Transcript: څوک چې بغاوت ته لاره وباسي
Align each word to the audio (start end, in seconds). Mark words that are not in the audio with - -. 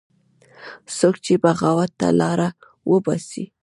څوک 0.97 1.15
چې 1.25 1.33
بغاوت 1.43 1.91
ته 1.99 2.07
لاره 2.19 2.49
وباسي 2.91 3.45